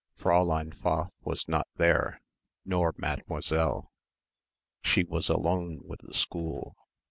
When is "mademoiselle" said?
2.97-3.91